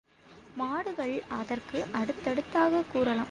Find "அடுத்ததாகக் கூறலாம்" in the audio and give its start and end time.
1.93-3.19